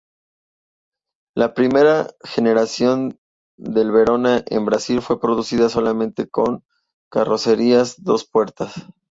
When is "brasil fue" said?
4.65-5.21